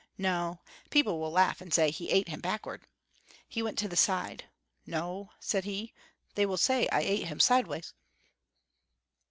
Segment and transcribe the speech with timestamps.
[0.17, 0.61] No.
[0.89, 2.87] People will laugh, and say 'He ate him backward.'"
[3.47, 4.45] He went to the side.
[4.87, 5.93] "No," said he,
[6.33, 7.93] "they will say I ate him sideways."